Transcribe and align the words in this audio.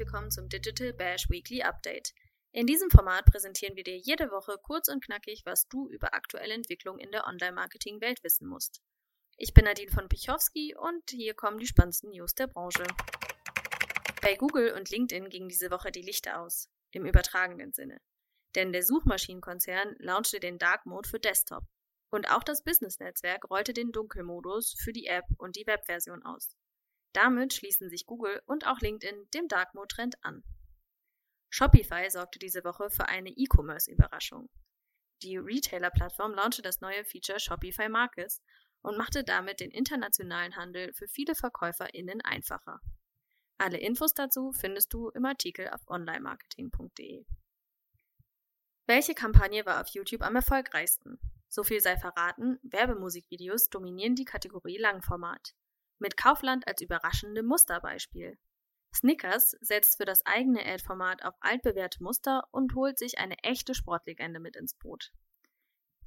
willkommen 0.00 0.30
zum 0.30 0.48
Digital 0.48 0.92
Bash 0.92 1.28
Weekly 1.28 1.62
Update. 1.62 2.14
In 2.52 2.66
diesem 2.66 2.90
Format 2.90 3.26
präsentieren 3.26 3.76
wir 3.76 3.84
dir 3.84 3.96
jede 3.96 4.30
Woche 4.30 4.56
kurz 4.62 4.88
und 4.88 5.04
knackig, 5.04 5.42
was 5.44 5.68
du 5.68 5.88
über 5.88 6.14
aktuelle 6.14 6.54
Entwicklungen 6.54 7.00
in 7.00 7.10
der 7.10 7.26
Online-Marketing-Welt 7.26 8.24
wissen 8.24 8.48
musst. 8.48 8.80
Ich 9.36 9.52
bin 9.52 9.66
Nadine 9.66 9.90
von 9.90 10.08
Pichowski 10.08 10.74
und 10.74 11.10
hier 11.10 11.34
kommen 11.34 11.58
die 11.58 11.66
spannendsten 11.66 12.10
News 12.10 12.34
der 12.34 12.46
Branche. 12.46 12.84
Bei 14.22 14.36
Google 14.36 14.72
und 14.72 14.90
LinkedIn 14.90 15.28
gingen 15.28 15.48
diese 15.48 15.70
Woche 15.70 15.90
die 15.90 16.02
Lichter 16.02 16.40
aus, 16.40 16.68
im 16.92 17.06
übertragenen 17.06 17.72
Sinne. 17.72 18.00
Denn 18.54 18.72
der 18.72 18.82
Suchmaschinenkonzern 18.82 19.96
launchte 19.98 20.40
den 20.40 20.58
Dark 20.58 20.86
Mode 20.86 21.08
für 21.08 21.20
Desktop. 21.20 21.64
Und 22.10 22.30
auch 22.30 22.42
das 22.42 22.64
Business-Netzwerk 22.64 23.50
rollte 23.50 23.72
den 23.72 23.92
Dunkelmodus 23.92 24.74
für 24.78 24.92
die 24.92 25.06
App 25.06 25.26
und 25.38 25.56
die 25.56 25.66
Webversion 25.66 26.22
aus. 26.24 26.56
Damit 27.12 27.52
schließen 27.54 27.90
sich 27.90 28.06
Google 28.06 28.40
und 28.46 28.66
auch 28.66 28.80
LinkedIn 28.80 29.30
dem 29.34 29.48
Dark 29.48 29.74
Mode 29.74 29.88
Trend 29.88 30.24
an. 30.24 30.44
Shopify 31.48 32.08
sorgte 32.08 32.38
diese 32.38 32.62
Woche 32.62 32.90
für 32.90 33.08
eine 33.08 33.30
E-Commerce-Überraschung. 33.30 34.48
Die 35.22 35.36
Retailer-Plattform 35.36 36.32
launchte 36.32 36.62
das 36.62 36.80
neue 36.80 37.04
Feature 37.04 37.40
Shopify 37.40 37.88
Markets 37.88 38.40
und 38.82 38.96
machte 38.96 39.24
damit 39.24 39.60
den 39.60 39.72
internationalen 39.72 40.56
Handel 40.56 40.92
für 40.94 41.08
viele 41.08 41.34
VerkäuferInnen 41.34 42.20
einfacher. 42.22 42.80
Alle 43.58 43.78
Infos 43.78 44.14
dazu 44.14 44.52
findest 44.52 44.92
du 44.94 45.10
im 45.10 45.24
Artikel 45.24 45.68
auf 45.68 45.82
onlinemarketing.de. 45.88 47.26
Welche 48.86 49.14
Kampagne 49.14 49.66
war 49.66 49.80
auf 49.80 49.88
YouTube 49.88 50.22
am 50.22 50.36
erfolgreichsten? 50.36 51.18
So 51.48 51.64
viel 51.64 51.80
sei 51.80 51.96
verraten, 51.96 52.58
Werbemusikvideos 52.62 53.68
dominieren 53.68 54.14
die 54.14 54.24
Kategorie 54.24 54.78
Langformat 54.78 55.54
mit 56.00 56.16
Kaufland 56.16 56.66
als 56.66 56.80
überraschendem 56.80 57.46
Musterbeispiel. 57.46 58.38
Snickers 58.94 59.56
setzt 59.60 59.98
für 59.98 60.04
das 60.04 60.26
eigene 60.26 60.64
Ad-Format 60.66 61.24
auf 61.24 61.34
altbewährte 61.40 62.02
Muster 62.02 62.44
und 62.50 62.74
holt 62.74 62.98
sich 62.98 63.18
eine 63.18 63.36
echte 63.42 63.74
Sportlegende 63.74 64.40
mit 64.40 64.56
ins 64.56 64.74
Boot. 64.74 65.12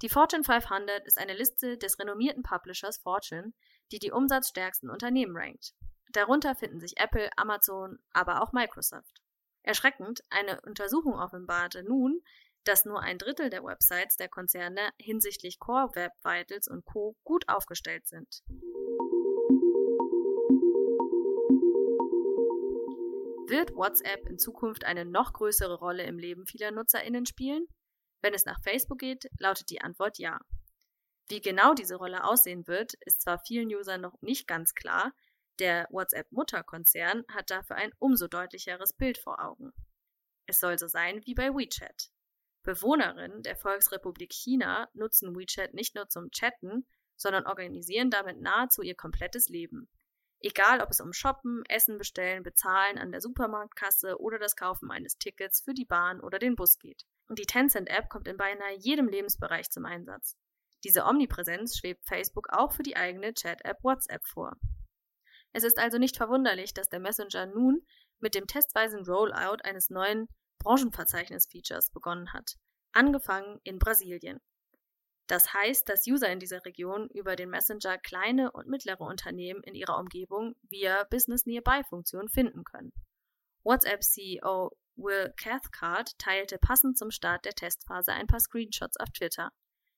Die 0.02 0.09
Fortune 0.09 0.44
500 0.44 1.05
ist 1.05 1.17
eine 1.17 1.33
Liste 1.33 1.77
des 1.77 1.97
renommierten 1.97 2.44
Publishers 2.44 2.97
Fortune, 2.97 3.53
die 3.91 4.00
die 4.00 4.11
umsatzstärksten 4.11 4.89
Unternehmen 4.89 5.38
rankt. 5.38 5.73
Darunter 6.11 6.55
finden 6.55 6.81
sich 6.81 6.97
Apple, 6.97 7.30
Amazon, 7.38 8.00
aber 8.11 8.41
auch 8.41 8.52
Microsoft. 8.52 9.22
Erschreckend, 9.61 10.22
eine 10.30 10.59
Untersuchung 10.61 11.13
offenbarte 11.13 11.83
nun, 11.83 12.22
dass 12.66 12.85
nur 12.85 13.02
ein 13.02 13.17
Drittel 13.17 13.50
der 13.50 13.63
Websites 13.63 14.17
der 14.17 14.30
Konzerne 14.30 14.89
hinsichtlich 15.00 15.59
Core 15.59 15.95
Web 15.95 16.11
Vitals 16.23 16.67
und 16.67 16.85
Co. 16.85 17.16
gut 17.23 17.47
aufgestellt 17.47 18.05
sind. 18.07 18.44
Wird 23.64 23.78
WhatsApp 23.78 24.28
in 24.28 24.38
Zukunft 24.38 24.83
eine 24.83 25.06
noch 25.06 25.31
größere 25.31 25.75
Rolle 25.80 26.03
im 26.03 26.19
Leben 26.19 26.45
vieler 26.45 26.72
NutzerInnen 26.72 27.25
spielen? 27.25 27.66
Wenn 28.22 28.33
es 28.33 28.44
nach 28.44 28.61
Facebook 28.61 29.00
geht, 29.00 29.30
lautet 29.39 29.69
die 29.69 29.80
Antwort 29.80 30.17
ja. 30.17 30.38
Wie 31.30 31.39
genau 31.39 31.73
diese 31.73 31.95
Rolle 31.95 32.25
aussehen 32.25 32.67
wird, 32.67 32.95
ist 33.06 33.22
zwar 33.22 33.39
vielen 33.39 33.73
Usern 33.73 34.02
noch 34.02 34.22
nicht 34.22 34.47
ganz 34.47 34.73
klar, 34.73 35.14
der 35.59 35.88
WhatsApp-Mutterkonzern 35.91 37.23
hat 37.30 37.52
dafür 37.52 37.78
ein 37.78 37.94
umso 38.00 38.28
deutlicheres 38.28 38.91
Bild 38.91 39.17
vor 39.17 39.41
Augen. 39.41 39.72
Es 40.45 40.59
soll 40.59 40.78
so 40.78 40.88
sein 40.88 41.22
wie 41.23 41.34
bei 41.34 41.47
WeChat. 41.47 42.09
Bewohnerinnen 42.64 43.44
der 43.44 43.56
Volksrepublik 43.56 44.34
China 44.34 44.89
nutzen 44.94 45.38
WeChat 45.38 45.73
nicht 45.73 45.95
nur 45.95 46.09
zum 46.09 46.31
Chatten, 46.31 46.86
sondern 47.16 47.47
organisieren 47.47 48.09
damit 48.09 48.41
nahezu 48.41 48.81
ihr 48.81 48.95
komplettes 48.95 49.47
Leben. 49.47 49.88
Egal, 50.46 50.81
ob 50.81 50.90
es 50.90 51.00
um 51.00 51.14
Shoppen, 51.14 51.64
Essen 51.70 51.98
bestellen, 51.98 52.44
bezahlen 52.44 52.98
an 52.98 53.14
der 53.14 53.22
Supermarktkasse 53.22 54.20
oder 54.20 54.40
das 54.40 54.58
Kaufen 54.58 54.92
eines 54.92 55.18
Tickets 55.18 55.62
für 55.62 55.74
die 55.74 55.86
Bahn 55.86 56.20
oder 56.20 56.38
den 56.38 56.58
Bus 56.58 56.80
geht. 56.80 57.06
Und 57.30 57.40
die 57.40 57.46
Tencent-App 57.46 58.09
kommt 58.09 58.28
in 58.28 58.36
beinahe 58.36 58.76
jedem 58.78 59.08
Lebensbereich 59.08 59.70
zum 59.70 59.86
Einsatz. 59.86 60.36
Diese 60.84 61.06
Omnipräsenz 61.06 61.78
schwebt 61.78 62.06
Facebook 62.06 62.50
auch 62.50 62.74
für 62.74 62.84
die 62.84 62.98
eigene 62.98 63.34
Chat-App 63.34 63.81
WhatsApp 63.86 64.26
vor. 64.26 64.58
Es 65.54 65.64
ist 65.64 65.80
also 65.80 65.98
nicht 65.98 66.18
verwunderlich, 66.18 66.74
dass 66.74 66.90
der 66.90 67.00
Messenger 67.00 67.46
nun 67.46 67.88
mit 68.20 68.36
dem 68.36 68.46
testweisen 68.46 69.06
Rollout 69.06 69.64
eines 69.64 69.90
neuen 69.90 70.28
Branchenverzeichnis-Features 70.60 71.92
begonnen 71.92 72.34
hat, 72.34 72.56
angefangen 72.92 73.62
in 73.64 73.80
Brasilien. 73.80 74.42
Das 75.33 75.51
heißt, 75.51 75.89
dass 75.89 76.05
User 76.05 76.31
in 76.31 76.39
dieser 76.39 76.63
Region 76.63 77.09
über 77.09 77.35
den 77.35 77.49
Messenger 77.49 77.97
kleine 77.97 78.51
und 78.51 78.67
mittlere 78.67 79.01
Unternehmen 79.01 79.63
in 79.63 79.73
ihrer 79.73 79.97
Umgebung 79.97 80.53
via 80.61 81.05
Business 81.05 81.47
Nearby-Funktion 81.47 82.29
finden 82.29 82.63
können. 82.63 82.94
WhatsApp-CEO 83.63 84.69
Will 84.95 85.33
Cathcart 85.35 86.16
teilte 86.19 86.59
passend 86.59 86.99
zum 86.99 87.09
Start 87.09 87.45
der 87.45 87.53
Testphase 87.53 88.13
ein 88.13 88.27
paar 88.27 88.41
Screenshots 88.41 88.97
auf 88.97 89.09
Twitter. 89.09 89.49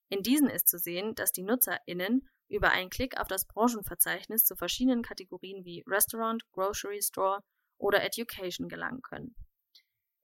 In 0.08 0.24
diesen 0.24 0.50
ist 0.50 0.70
zu 0.70 0.80
sehen, 0.80 1.16
dass 1.16 1.34
die 1.34 1.44
NutzerInnen 1.44 2.30
über 2.48 2.70
einen 2.70 2.90
Klick 2.90 3.20
auf 3.20 3.28
das 3.28 3.46
Branchenverzeichnis 3.46 4.46
zu 4.46 4.56
verschiedenen 4.56 5.04
Kategorien 5.04 5.66
wie 5.66 5.84
Restaurant, 5.86 6.50
Grocery 6.54 7.02
Store 7.02 7.42
oder 7.78 8.02
Education 8.06 8.70
gelangen 8.70 9.02
können. 9.02 9.36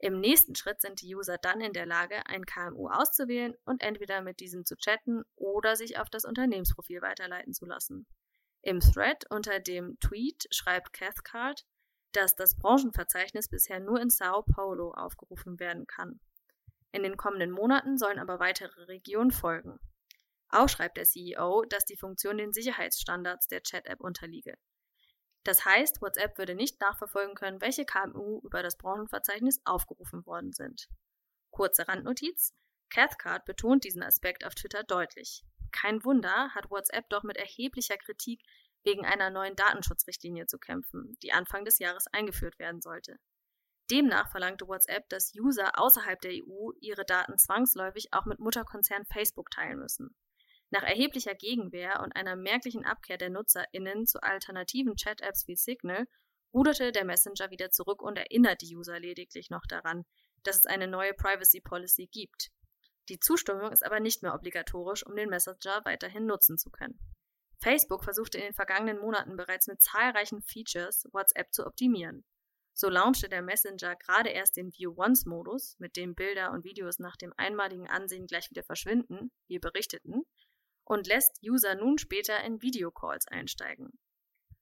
Im 0.04 0.20
nächsten 0.20 0.56
Schritt 0.56 0.82
sind 0.82 1.02
die 1.02 1.16
User 1.16 1.38
dann 1.38 1.62
in 1.62 1.74
der 1.74 1.86
Lage, 1.86 2.26
ein 2.26 2.44
KMU 2.44 2.90
auszuwählen 2.90 3.54
und 3.66 3.84
entweder 3.84 4.24
mit 4.24 4.40
diesem 4.40 4.66
zu 4.66 4.76
chatten 4.76 5.22
oder 5.36 5.76
sich 5.76 6.00
auf 6.00 6.10
das 6.10 6.26
Unternehmensprofil 6.26 7.04
weiterleiten 7.04 7.54
zu 7.54 7.68
lassen. 7.68 8.08
Im 8.64 8.80
Thread 8.80 9.30
unter 9.30 9.60
dem 9.60 10.00
Tweet 10.00 10.48
schreibt 10.50 10.94
Cathcart, 10.94 11.68
dass 12.14 12.36
das 12.36 12.58
Branchenverzeichnis 12.58 13.48
bisher 13.48 13.80
nur 13.80 14.02
in 14.02 14.10
Sao 14.10 14.42
Paulo 14.42 14.92
aufgerufen 14.92 15.60
werden 15.60 15.86
kann. 15.86 16.20
In 16.92 17.04
den 17.04 17.16
kommenden 17.16 17.52
Monaten 17.52 18.00
sollen 18.00 18.18
aber 18.18 18.40
weitere 18.40 18.86
Regionen 18.86 19.30
folgen. 19.30 19.80
Auch 20.50 20.68
schreibt 20.68 20.98
der 20.98 21.06
CEO, 21.06 21.64
dass 21.70 21.86
die 21.86 21.96
Funktion 21.96 22.40
den 22.40 22.54
Sicherheitsstandards 22.54 23.48
der 23.48 23.62
Chat-App 23.62 24.02
unterliege. 24.02 24.56
Das 25.44 25.66
heißt, 25.66 26.02
WhatsApp 26.02 26.38
würde 26.38 26.56
nicht 26.56 26.80
nachverfolgen 26.80 27.36
können, 27.36 27.62
welche 27.62 27.86
KMU 27.86 28.42
über 28.44 28.62
das 28.62 28.78
Branchenverzeichnis 28.78 29.60
aufgerufen 29.66 30.26
worden 30.26 30.54
sind. 30.54 30.88
Kurze 31.50 31.88
Randnotiz. 31.88 32.54
Cathcart 32.90 33.46
betont 33.46 33.84
diesen 33.84 34.04
Aspekt 34.04 34.46
auf 34.46 34.54
Twitter 34.54 34.84
deutlich. 34.84 35.44
Kein 35.72 36.04
Wunder, 36.04 36.50
hat 36.54 36.70
WhatsApp 36.70 37.10
doch 37.10 37.24
mit 37.24 37.38
erheblicher 37.38 37.98
Kritik 37.98 38.42
wegen 38.84 39.06
einer 39.06 39.30
neuen 39.30 39.56
Datenschutzrichtlinie 39.56 40.46
zu 40.46 40.58
kämpfen, 40.60 41.18
die 41.24 41.34
Anfang 41.34 41.66
des 41.66 41.80
Jahres 41.80 42.08
eingeführt 42.08 42.60
werden 42.60 42.82
sollte. 42.82 43.18
Demnach 43.90 44.30
verlangte 44.32 44.68
WhatsApp, 44.68 45.08
dass 45.10 45.34
User 45.36 45.80
außerhalb 45.80 46.20
der 46.22 46.32
EU 46.32 46.72
ihre 46.80 47.06
Daten 47.06 47.38
zwangsläufig 47.38 48.14
auch 48.14 48.26
mit 48.26 48.40
Mutterkonzern 48.40 49.06
Facebook 49.06 49.52
teilen 49.52 49.80
müssen. 49.80 50.16
Nach 50.72 50.84
erheblicher 50.84 51.36
Gegenwehr 51.36 52.00
und 52.02 52.16
einer 52.16 52.38
merklichen 52.38 52.86
Abkehr 52.86 53.18
der 53.18 53.30
NutzerInnen 53.30 54.08
zu 54.08 54.24
alternativen 54.24 54.96
Chat-Apps 54.96 55.46
wie 55.48 55.58
Signal 55.58 56.08
ruderte 56.54 56.94
der 56.94 57.04
Messenger 57.04 57.52
wieder 57.52 57.72
zurück 57.72 58.02
und 58.02 58.18
erinnert 58.18 58.62
die 58.62 58.76
User 58.76 58.98
lediglich 58.98 59.50
noch 59.50 59.66
daran, 59.68 60.06
dass 60.44 60.60
es 60.60 60.66
eine 60.66 60.88
neue 60.88 61.14
Privacy 61.14 61.60
Policy 61.60 62.08
gibt. 62.08 62.52
Die 63.10 63.20
Zustimmung 63.20 63.72
ist 63.74 63.86
aber 63.86 64.00
nicht 64.00 64.24
mehr 64.24 64.34
obligatorisch, 64.34 65.06
um 65.06 65.16
den 65.16 65.30
Messenger 65.30 65.82
weiterhin 65.84 66.26
nutzen 66.26 66.58
zu 66.58 66.70
können. 66.70 67.00
Facebook 67.60 68.06
versuchte 68.06 68.38
in 68.38 68.46
den 68.46 68.54
vergangenen 68.54 69.00
Monaten 69.00 69.36
bereits 69.36 69.68
mit 69.68 69.82
zahlreichen 69.82 70.42
Features 70.42 71.06
WhatsApp 71.12 71.54
zu 71.54 71.66
optimieren. 71.66 72.24
So 72.74 72.90
launchte 72.90 73.28
der 73.28 73.42
Messenger 73.42 73.98
gerade 73.98 74.30
erst 74.30 74.56
den 74.56 74.72
View 74.72 74.94
Once 74.96 75.26
Modus, 75.26 75.76
mit 75.80 75.98
dem 75.98 76.16
Bilder 76.16 76.52
und 76.52 76.64
Videos 76.64 77.00
nach 77.00 77.18
dem 77.18 77.34
einmaligen 77.36 77.90
Ansehen 77.90 78.26
gleich 78.26 78.50
wieder 78.50 78.64
verschwinden, 78.64 79.32
wie 79.48 79.60
berichteten, 79.60 80.24
und 80.84 81.08
lässt 81.08 81.40
User 81.44 81.76
nun 81.76 81.98
später 81.98 82.44
in 82.44 82.62
Videocalls 82.62 83.28
einsteigen. 83.28 83.98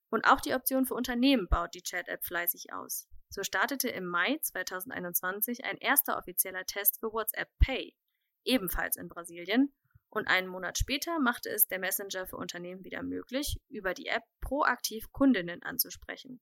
Und 0.10 0.26
auch 0.26 0.42
die 0.42 0.54
Option 0.54 0.86
für 0.86 0.96
Unternehmen 0.96 1.48
baut 1.48 1.74
die 1.74 1.84
Chat-App 1.84 2.24
fleißig 2.24 2.74
aus. 2.74 3.08
So 3.30 3.44
startete 3.44 3.90
im 3.90 4.08
Mai 4.08 4.40
2021 4.42 5.66
ein 5.66 5.78
erster 5.78 6.18
offizieller 6.18 6.66
Test 6.66 7.00
für 7.00 7.14
WhatsApp 7.14 7.50
Pay, 7.60 7.96
ebenfalls 8.44 8.96
in 8.96 9.08
Brasilien, 9.08 9.74
und 10.12 10.28
einen 10.28 10.48
Monat 10.48 10.80
später 10.80 11.20
machte 11.20 11.50
es 11.50 11.68
der 11.68 11.78
Messenger 11.78 12.26
für 12.26 12.38
Unternehmen 12.38 12.84
wieder 12.84 13.04
möglich, 13.04 13.62
über 13.70 13.94
die 13.94 14.08
App 14.08 14.24
proaktiv 14.42 15.12
Kundinnen 15.12 15.62
anzusprechen. 15.62 16.42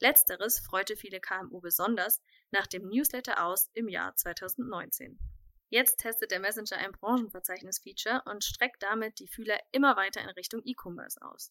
Letzteres 0.00 0.58
freute 0.58 0.96
viele 0.96 1.20
KMU 1.20 1.60
besonders 1.60 2.20
nach 2.50 2.66
dem 2.66 2.88
Newsletter 2.88 3.44
aus 3.44 3.70
im 3.74 3.88
Jahr 3.88 4.16
2019. 4.16 5.18
Jetzt 5.72 6.00
testet 6.00 6.30
der 6.30 6.38
Messenger 6.38 6.76
ein 6.76 6.92
Branchenverzeichnis-Feature 6.92 8.24
und 8.26 8.44
streckt 8.44 8.82
damit 8.82 9.18
die 9.20 9.26
Fühler 9.26 9.58
immer 9.70 9.96
weiter 9.96 10.20
in 10.20 10.28
Richtung 10.28 10.60
E-Commerce 10.66 11.18
aus. 11.22 11.50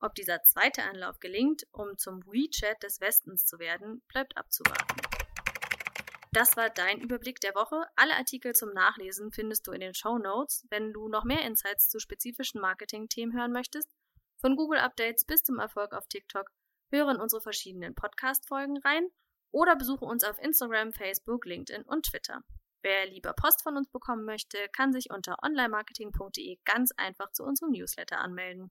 Ob 0.00 0.16
dieser 0.16 0.42
zweite 0.42 0.82
Anlauf 0.82 1.20
gelingt, 1.20 1.64
um 1.70 1.96
zum 1.96 2.26
WeChat 2.26 2.82
des 2.82 3.00
Westens 3.00 3.46
zu 3.46 3.60
werden, 3.60 4.02
bleibt 4.08 4.36
abzuwarten. 4.36 4.96
Das 6.32 6.56
war 6.56 6.68
dein 6.68 7.00
Überblick 7.00 7.38
der 7.42 7.54
Woche. 7.54 7.86
Alle 7.94 8.16
Artikel 8.16 8.54
zum 8.54 8.72
Nachlesen 8.72 9.30
findest 9.30 9.68
du 9.68 9.70
in 9.70 9.82
den 9.82 9.94
Show 9.94 10.18
Notes. 10.18 10.66
Wenn 10.68 10.92
du 10.92 11.06
noch 11.06 11.22
mehr 11.22 11.42
Insights 11.42 11.88
zu 11.88 12.00
spezifischen 12.00 12.60
Marketing-Themen 12.60 13.38
hören 13.38 13.52
möchtest, 13.52 13.88
von 14.40 14.56
Google 14.56 14.80
Updates 14.80 15.24
bis 15.24 15.44
zum 15.44 15.60
Erfolg 15.60 15.92
auf 15.92 16.08
TikTok, 16.08 16.50
hören 16.90 17.20
unsere 17.20 17.40
verschiedenen 17.40 17.94
Podcast-Folgen 17.94 18.78
rein 18.78 19.06
Oder 19.52 19.76
besuche 19.76 20.06
uns 20.06 20.24
auf 20.24 20.40
Instagram, 20.40 20.92
Facebook, 20.92 21.46
LinkedIn 21.46 21.84
und 21.84 22.06
Twitter. 22.06 22.42
Wer 22.84 23.06
lieber 23.06 23.32
Post 23.32 23.62
von 23.62 23.78
uns 23.78 23.88
bekommen 23.88 24.26
möchte, 24.26 24.58
kann 24.76 24.92
sich 24.92 25.08
unter 25.08 25.36
onlinemarketing.de 25.42 26.58
ganz 26.66 26.92
einfach 26.98 27.32
zu 27.32 27.42
unserem 27.42 27.72
Newsletter 27.72 28.18
anmelden. 28.18 28.70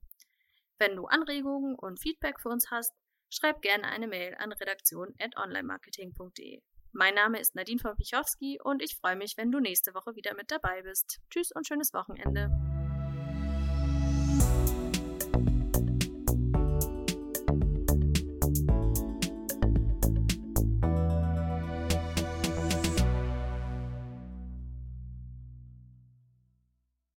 Wenn 0.78 0.94
du 0.94 1.06
Anregungen 1.06 1.74
und 1.74 2.00
Feedback 2.00 2.38
für 2.38 2.50
uns 2.50 2.70
hast, 2.70 2.92
schreib 3.28 3.60
gerne 3.60 3.88
eine 3.88 4.06
Mail 4.06 4.36
an 4.38 4.52
redaktion.onlinemarketing.de. 4.52 6.62
Mein 6.92 7.14
Name 7.14 7.40
ist 7.40 7.56
Nadine 7.56 7.80
von 7.80 7.96
Pichowski 7.96 8.60
und 8.62 8.82
ich 8.82 8.94
freue 8.94 9.16
mich, 9.16 9.36
wenn 9.36 9.50
du 9.50 9.58
nächste 9.58 9.94
Woche 9.94 10.14
wieder 10.14 10.34
mit 10.34 10.52
dabei 10.52 10.82
bist. 10.82 11.18
Tschüss 11.30 11.50
und 11.50 11.66
schönes 11.66 11.92
Wochenende. 11.92 12.73